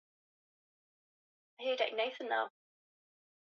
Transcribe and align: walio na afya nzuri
walio 1.57 1.85
na 1.95 2.03
afya 2.07 2.23
nzuri 2.25 2.53